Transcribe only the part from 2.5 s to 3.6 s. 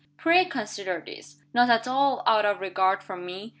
regard for Me!